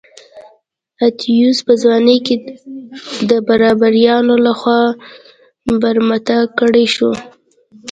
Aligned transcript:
اتیوس 1.05 1.57
په 1.67 1.73
ځوانۍ 1.81 2.17
کې 2.25 2.35
د 3.29 3.31
بربریانو 3.47 4.33
لخوا 4.45 4.81
برمته 5.81 6.37
کړای 6.57 6.85
شو. 6.95 7.11